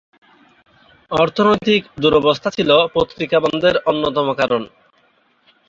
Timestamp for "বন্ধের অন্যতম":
3.39-4.27